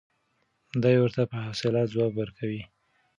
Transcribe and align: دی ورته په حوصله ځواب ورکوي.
دی 0.81 0.95
ورته 1.01 1.21
په 1.31 1.37
حوصله 1.45 1.81
ځواب 1.91 2.11
ورکوي. 2.17 2.63